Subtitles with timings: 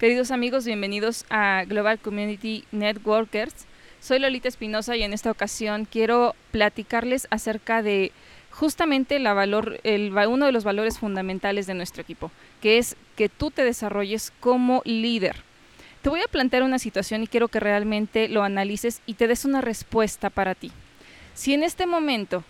[0.00, 3.52] Queridos amigos, bienvenidos a Global Community Networkers.
[4.00, 8.10] Soy Lolita Espinosa y en esta ocasión quiero platicarles acerca de
[8.50, 12.30] justamente el, uno de los valores fundamentales de nuestro equipo,
[12.62, 15.36] que es que tú te desarrolles como líder.
[16.00, 19.44] Te voy a plantear una situación y quiero que realmente lo analices y te des
[19.44, 20.72] una respuesta para ti.
[21.34, 22.42] Si en este momento,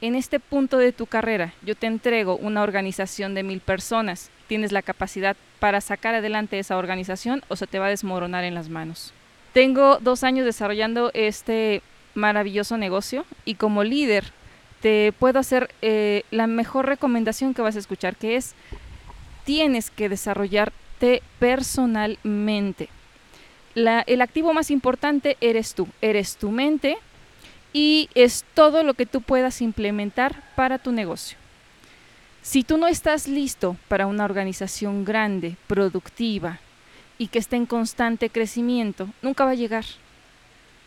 [0.00, 4.72] en este punto de tu carrera, yo te entrego una organización de mil personas, tienes
[4.72, 8.68] la capacidad para sacar adelante esa organización o se te va a desmoronar en las
[8.68, 9.12] manos.
[9.52, 11.82] Tengo dos años desarrollando este
[12.14, 14.24] maravilloso negocio y como líder
[14.80, 18.54] te puedo hacer eh, la mejor recomendación que vas a escuchar, que es
[19.44, 22.88] tienes que desarrollarte personalmente.
[23.74, 26.98] el activo más importante eres tú, eres tu mente
[27.76, 31.36] y es todo lo que tú puedas implementar para tu negocio.
[32.40, 36.58] Si tú no estás listo para una organización grande, productiva
[37.18, 39.84] y que esté en constante crecimiento, nunca va a llegar.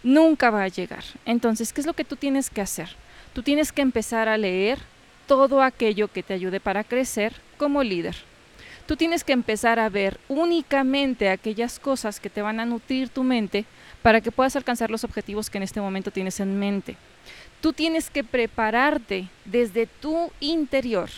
[0.02, 1.04] Nunca va a llegar.
[1.26, 2.90] Entonces, ¿qué es lo que tú tienes que hacer?
[3.34, 4.80] Tú tienes que empezar a leer
[5.28, 8.16] todo aquello que te ayude para crecer como líder.
[8.88, 13.24] Tú tienes que empezar a ver únicamente aquellas cosas que te van a nutrir tu
[13.24, 13.66] mente
[14.02, 16.96] para que puedas alcanzar los objetivos que en este momento tienes en mente.
[17.62, 21.10] Tú tienes que prepararte desde tu interior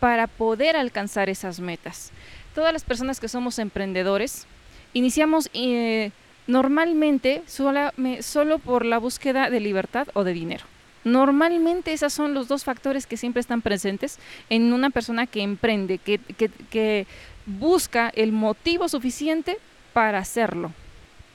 [0.00, 2.10] para poder alcanzar esas metas.
[2.54, 4.46] Todas las personas que somos emprendedores
[4.92, 6.10] iniciamos eh,
[6.46, 10.64] normalmente solo por la búsqueda de libertad o de dinero.
[11.04, 14.18] Normalmente esos son los dos factores que siempre están presentes
[14.50, 17.06] en una persona que emprende, que
[17.46, 19.58] busca el motivo suficiente
[19.92, 20.72] para hacerlo.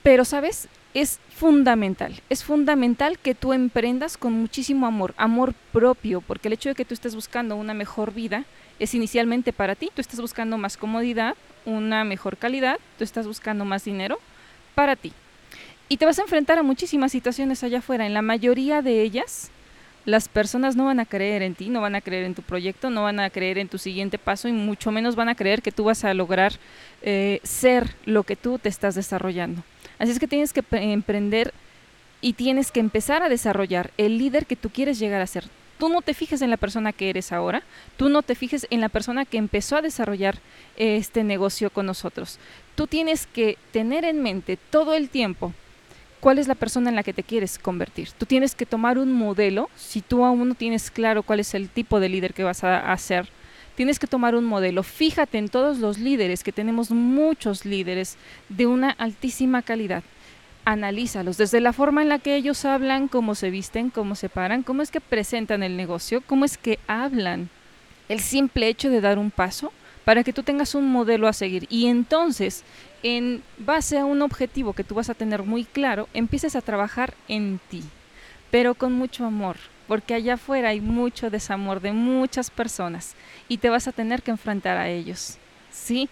[0.03, 0.67] Pero, ¿sabes?
[0.93, 6.69] es fundamental, es fundamental que tú emprendas con muchísimo amor, amor propio, porque el hecho
[6.69, 8.43] de que tú estés buscando una mejor vida
[8.79, 11.35] es inicialmente para ti, tú estás buscando más comodidad,
[11.65, 14.19] una mejor calidad, tú estás buscando más dinero
[14.75, 15.13] para ti.
[15.87, 19.49] Y te vas a enfrentar a muchísimas situaciones allá afuera, en la mayoría de ellas
[20.03, 22.89] las personas no van a creer en ti, no van a creer en tu proyecto,
[22.89, 25.71] no van a creer en tu siguiente paso y mucho menos van a creer que
[25.71, 26.53] tú vas a lograr
[27.03, 29.63] eh, ser lo que tú te estás desarrollando.
[30.01, 31.53] Así es que tienes que emprender
[32.21, 35.43] y tienes que empezar a desarrollar el líder que tú quieres llegar a ser.
[35.77, 37.61] Tú no te fijes en la persona que eres ahora,
[37.97, 40.39] tú no te fijes en la persona que empezó a desarrollar
[40.75, 42.39] este negocio con nosotros.
[42.73, 45.53] Tú tienes que tener en mente todo el tiempo
[46.19, 48.09] cuál es la persona en la que te quieres convertir.
[48.17, 51.69] Tú tienes que tomar un modelo, si tú aún no tienes claro cuál es el
[51.69, 53.29] tipo de líder que vas a hacer,
[53.75, 54.83] tienes que tomar un modelo.
[54.83, 58.17] Fíjate en todos los líderes, que tenemos muchos líderes
[58.49, 60.03] de una altísima calidad.
[60.63, 64.63] Analízalos desde la forma en la que ellos hablan, cómo se visten, cómo se paran,
[64.63, 67.49] cómo es que presentan el negocio, cómo es que hablan.
[68.09, 69.71] El simple hecho de dar un paso
[70.05, 72.63] para que tú tengas un modelo a seguir y entonces
[73.03, 77.13] en base a un objetivo que tú vas a tener muy claro, empieces a trabajar
[77.27, 77.83] en ti,
[78.51, 83.15] pero con mucho amor, porque allá afuera hay mucho desamor de muchas personas
[83.47, 85.37] y te vas a tener que enfrentar a ellos.
[85.71, 86.09] ¿Sí?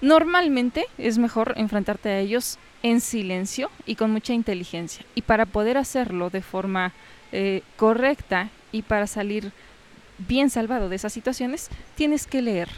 [0.00, 5.04] Normalmente es mejor enfrentarte a ellos en silencio y con mucha inteligencia.
[5.14, 6.92] Y para poder hacerlo de forma
[7.32, 9.52] eh, correcta y para salir
[10.18, 12.68] bien salvado de esas situaciones, tienes que leer,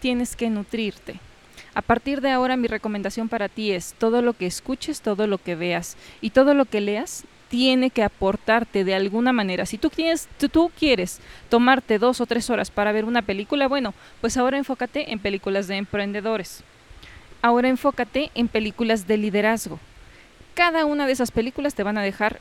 [0.00, 1.20] tienes que nutrirte.
[1.74, 5.38] A partir de ahora mi recomendación para ti es todo lo que escuches, todo lo
[5.38, 7.24] que veas y todo lo que leas,
[7.54, 9.64] tiene que aportarte de alguna manera.
[9.64, 13.94] Si tú, tienes, tú, quieres tomarte dos o tres horas para ver una película, bueno,
[14.20, 16.64] pues ahora enfócate en películas de emprendedores.
[17.42, 19.78] Ahora enfócate en películas de liderazgo.
[20.54, 22.40] Cada una de esas películas te van a dejar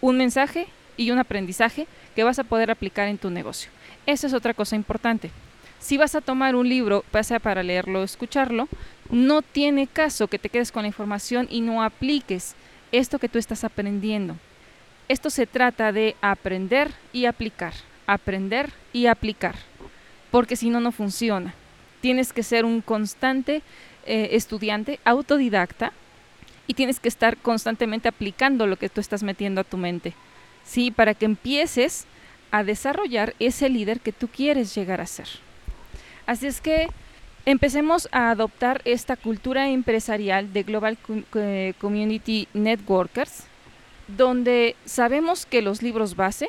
[0.00, 1.86] un mensaje y un aprendizaje
[2.16, 3.70] que vas a poder aplicar en tu negocio.
[4.04, 5.30] Esa es otra cosa importante.
[5.78, 8.66] Si vas a tomar un libro, sea para leerlo o escucharlo,
[9.10, 12.56] no tiene caso que te quedes con la información y no apliques
[12.92, 14.36] esto que tú estás aprendiendo.
[15.08, 17.74] Esto se trata de aprender y aplicar,
[18.06, 19.56] aprender y aplicar,
[20.30, 21.54] porque si no, no funciona.
[22.00, 23.62] Tienes que ser un constante
[24.06, 25.92] eh, estudiante, autodidacta,
[26.70, 30.14] y tienes que estar constantemente aplicando lo que tú estás metiendo a tu mente,
[30.64, 30.92] ¿sí?
[30.92, 32.06] Para que empieces
[32.52, 35.26] a desarrollar ese líder que tú quieres llegar a ser.
[36.26, 36.86] Así es que
[37.46, 40.98] empecemos a adoptar esta cultura empresarial de Global
[41.34, 43.44] eh, Community Networkers,
[44.08, 46.48] donde sabemos que los libros base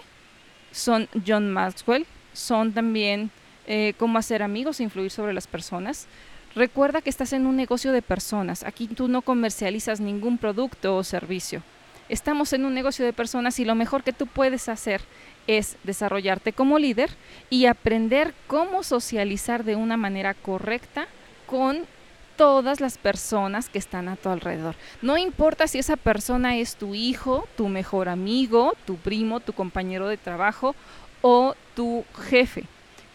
[0.71, 3.29] son John Maxwell, son también
[3.67, 6.07] eh, cómo hacer amigos e influir sobre las personas.
[6.55, 11.03] Recuerda que estás en un negocio de personas, aquí tú no comercializas ningún producto o
[11.03, 11.63] servicio.
[12.11, 14.99] Estamos en un negocio de personas y lo mejor que tú puedes hacer
[15.47, 17.09] es desarrollarte como líder
[17.49, 21.07] y aprender cómo socializar de una manera correcta
[21.47, 21.85] con
[22.35, 24.75] todas las personas que están a tu alrededor.
[25.01, 30.09] No importa si esa persona es tu hijo, tu mejor amigo, tu primo, tu compañero
[30.09, 30.75] de trabajo
[31.21, 32.65] o tu jefe.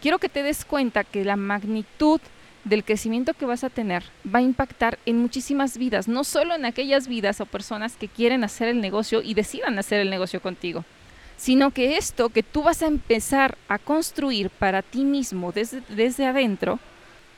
[0.01, 2.19] Quiero que te des cuenta que la magnitud
[2.63, 6.65] del crecimiento que vas a tener va a impactar en muchísimas vidas, no solo en
[6.65, 10.83] aquellas vidas o personas que quieren hacer el negocio y decidan hacer el negocio contigo,
[11.37, 16.25] sino que esto que tú vas a empezar a construir para ti mismo desde, desde
[16.25, 16.79] adentro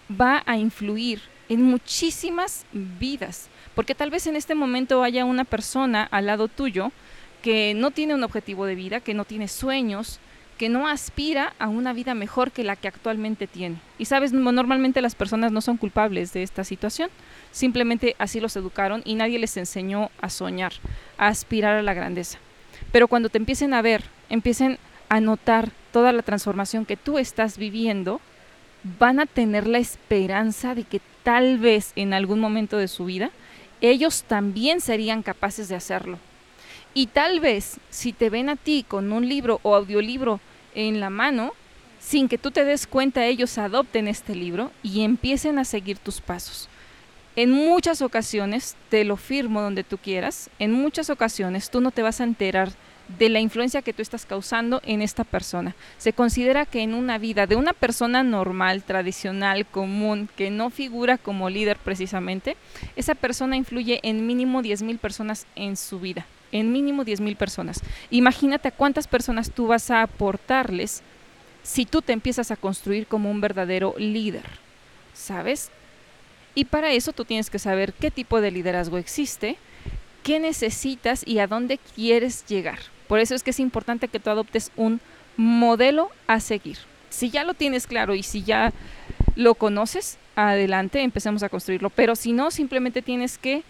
[0.10, 6.07] va a influir en muchísimas vidas, porque tal vez en este momento haya una persona
[6.12, 6.92] al lado tuyo
[7.42, 10.19] que no tiene un objetivo de vida, que no tiene sueños,
[10.60, 13.78] que no aspira a una vida mejor que la que actualmente tiene.
[13.98, 17.10] Y sabes, normalmente las personas no son culpables de esta situación,
[17.52, 20.74] simplemente así los educaron y nadie les enseñó a soñar,
[21.18, 22.40] a aspirar a la grandeza.
[22.92, 24.78] Pero cuando te empiecen a ver, empiecen
[25.08, 28.20] a notar toda la transformación que tú estás viviendo,
[29.00, 33.32] van a tener la esperanza de que tal vez en algún momento de su vida
[33.80, 36.20] ellos también serían capaces de hacerlo.
[36.94, 40.42] Y tal vez si te ven a ti con un libro o audiolibro
[40.75, 41.54] en la mano,
[42.00, 46.21] sin que tú te des cuenta, ellos adopten este libro y empiecen a seguir tus
[46.21, 46.69] pasos.
[47.36, 52.01] En muchas ocasiones, te lo firmo donde tú quieras, en muchas ocasiones tú no te
[52.01, 52.71] vas a enterar
[53.18, 55.75] de la influencia que tú estás causando en esta persona.
[55.98, 61.18] Se considera que en una vida de una persona normal, tradicional, común, que no figura
[61.18, 62.56] como líder precisamente,
[62.95, 67.81] esa persona influye en mínimo 10.000 personas en su vida en mínimo 10.000 personas.
[68.10, 71.01] Imagínate a cuántas personas tú vas a aportarles
[71.63, 74.46] si tú te empiezas a construir como un verdadero líder,
[75.13, 75.69] ¿sabes?
[76.56, 79.57] Y para eso tú tienes que saber qué tipo de liderazgo existe,
[80.24, 82.80] qué necesitas y a dónde quieres llegar.
[83.07, 85.00] Por eso es que es importante que tú adoptes un
[85.38, 86.78] modelo a seguir.
[87.10, 88.74] Si ya lo tienes claro y si ya
[89.36, 91.90] lo conoces, adelante, empecemos a construirlo.
[91.90, 93.63] Pero si no, simplemente tienes que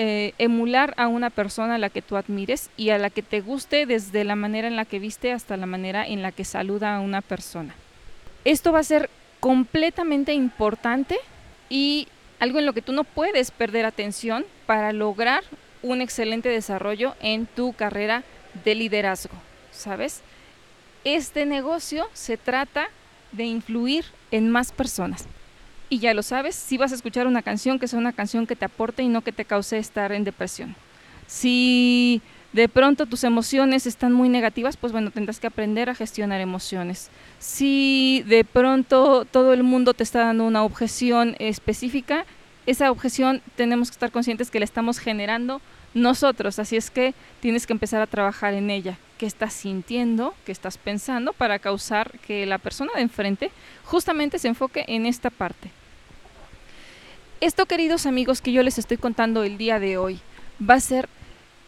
[0.00, 3.40] eh, emular a una persona a la que tú admires y a la que te
[3.40, 6.94] guste desde la manera en la que viste hasta la manera en la que saluda
[6.94, 7.74] a una persona.
[8.44, 9.10] Esto va a ser
[9.40, 11.18] completamente importante
[11.68, 12.06] y
[12.38, 15.42] algo en lo que tú no puedes perder atención para lograr
[15.82, 18.22] un excelente desarrollo en tu carrera
[18.64, 19.34] de liderazgo,
[19.72, 20.22] ¿sabes?
[21.02, 22.88] Este negocio se trata
[23.32, 25.26] de influir en más personas
[25.88, 28.56] y ya lo sabes, si vas a escuchar una canción, que sea una canción que
[28.56, 30.76] te aporte y no que te cause estar en depresión.
[31.26, 36.40] Si de pronto tus emociones están muy negativas, pues bueno, tendrás que aprender a gestionar
[36.40, 37.10] emociones.
[37.38, 42.24] Si de pronto todo el mundo te está dando una objeción específica,
[42.66, 45.60] esa objeción tenemos que estar conscientes que la estamos generando
[45.94, 48.98] nosotros, así es que tienes que empezar a trabajar en ella.
[49.16, 50.34] ¿Qué estás sintiendo?
[50.44, 53.50] ¿Qué estás pensando para causar que la persona de enfrente
[53.84, 55.70] justamente se enfoque en esta parte?
[57.40, 60.18] Esto, queridos amigos, que yo les estoy contando el día de hoy,
[60.60, 61.08] va a ser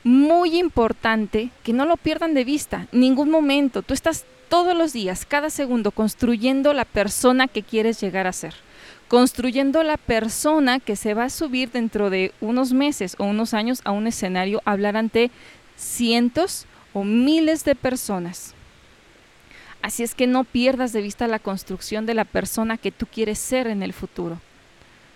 [0.03, 3.83] muy importante que no lo pierdan de vista, ningún momento.
[3.83, 8.57] Tú estás todos los días, cada segundo, construyendo la persona que quieres llegar a ser,
[9.07, 13.81] construyendo la persona que se va a subir dentro de unos meses o unos años
[13.85, 15.31] a un escenario hablar ante
[15.77, 18.55] cientos o miles de personas.
[19.83, 23.39] Así es que no pierdas de vista la construcción de la persona que tú quieres
[23.39, 24.41] ser en el futuro.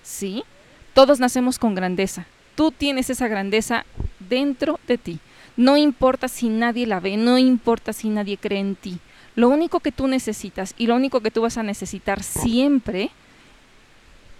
[0.05, 0.45] ¿Sí?
[0.93, 2.27] Todos nacemos con grandeza.
[2.55, 3.85] Tú tienes esa grandeza
[4.21, 5.19] dentro de ti.
[5.57, 9.01] No importa si nadie la ve, no importa si nadie cree en ti.
[9.35, 13.11] Lo único que tú necesitas y lo único que tú vas a necesitar siempre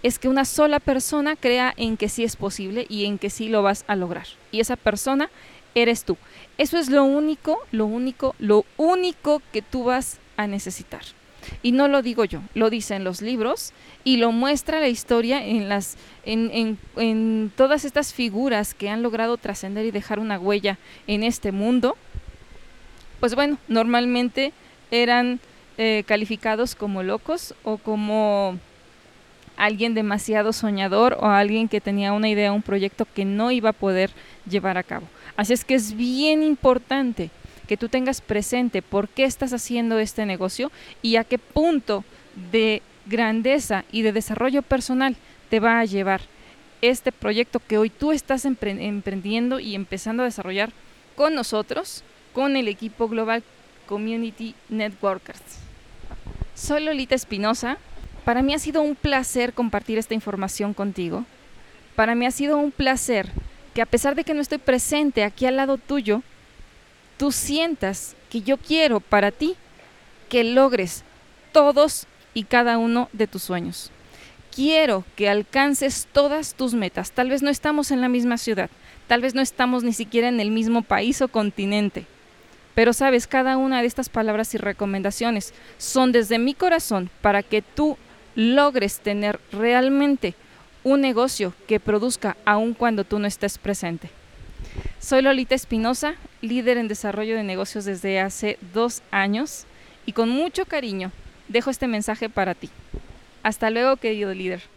[0.03, 3.49] es que una sola persona crea en que sí es posible y en que sí
[3.49, 4.27] lo vas a lograr.
[4.51, 5.29] Y esa persona
[5.73, 6.15] eres tú.
[6.57, 11.01] Eso es lo único, lo único, lo único que tú vas a necesitar.
[11.63, 13.73] Y no lo digo yo, lo dicen los libros
[14.03, 19.37] y lo muestra la historia en, las, en, en, todas estas figuras que han logrado
[19.37, 21.97] trascender y dejar una huella en este mundo.
[23.19, 24.53] Pues bueno, normalmente
[24.91, 25.39] eran
[25.77, 28.57] eh, calificados como locos o como
[29.57, 33.73] alguien demasiado soñador o alguien que tenía una idea, un proyecto que no iba a
[33.73, 34.11] poder
[34.49, 35.07] llevar a cabo.
[35.35, 37.29] Así es que es bien importante
[37.65, 42.03] que tú tengas presente por qué estás haciendo este negocio y a qué punto
[42.51, 45.15] de grandeza y de desarrollo personal
[45.49, 46.21] te va a llevar
[46.81, 50.71] este proyecto que hoy tú estás emprendiendo y empezando a desarrollar
[51.15, 52.03] con nosotros,
[52.33, 53.43] con el equipo Global
[53.87, 55.59] Community Networkers.
[56.53, 57.77] Soy Lolita Espinosa.
[58.23, 61.25] Para mí ha sido un placer compartir esta información contigo.
[61.95, 63.29] Para mí ha sido un placer
[63.73, 66.23] que a pesar de que no estoy presente aquí al lado tuyo,
[67.17, 69.55] tú sientas que yo quiero para ti
[70.29, 71.03] que logres
[71.51, 73.91] todos y cada uno de tus sueños.
[74.53, 77.11] quiero que alcances todas tus metas.
[77.11, 78.69] Tal vez no estamos en la misma ciudad,
[79.07, 82.05] tal vez no estamos ni siquiera en el mismo país o continente.
[82.73, 87.61] Pero sabes, cada una de estas palabras y recomendaciones son desde mi corazón para que
[87.61, 87.97] tú
[88.35, 90.35] logres tener realmente
[90.83, 94.09] un negocio que produzca aun cuando tú no estés presente.
[94.99, 99.65] Soy Lolita Espinosa, líder en desarrollo de negocios desde hace dos años
[100.05, 101.11] y con mucho cariño
[101.47, 102.69] dejo este mensaje para ti.
[103.43, 104.74] Hasta luego, querido líder.